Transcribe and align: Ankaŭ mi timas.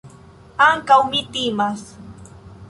Ankaŭ 0.67 0.97
mi 1.11 1.21
timas. 1.37 1.85